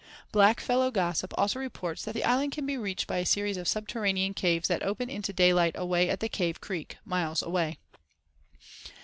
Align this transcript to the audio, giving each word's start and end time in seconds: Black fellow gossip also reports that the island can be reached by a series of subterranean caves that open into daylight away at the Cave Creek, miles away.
Black 0.31 0.59
fellow 0.59 0.89
gossip 0.89 1.31
also 1.37 1.59
reports 1.59 2.03
that 2.03 2.13
the 2.13 2.23
island 2.23 2.53
can 2.53 2.65
be 2.65 2.75
reached 2.75 3.05
by 3.05 3.19
a 3.19 3.23
series 3.23 3.55
of 3.55 3.67
subterranean 3.67 4.33
caves 4.33 4.67
that 4.67 4.81
open 4.81 5.11
into 5.11 5.31
daylight 5.31 5.75
away 5.77 6.09
at 6.09 6.21
the 6.21 6.27
Cave 6.27 6.59
Creek, 6.59 6.97
miles 7.05 7.43
away. 7.43 7.77